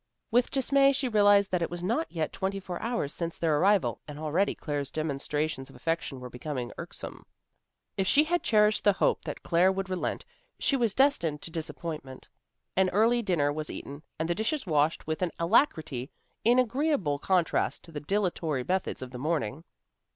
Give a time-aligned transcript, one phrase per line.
[0.31, 4.01] With dismay she realized that it was not yet twenty four hours since their arrival,
[4.07, 7.23] and already Claire's demonstrations of affection were becoming irksome.
[7.97, 10.25] If she had cherished the hope that Claire would relent,
[10.57, 12.27] she was destined to disappointment.
[12.75, 16.09] An early dinner was eaten, and the dishes washed with an alacrity
[16.43, 19.63] in agreeable contrast to the dilatory methods of the morning.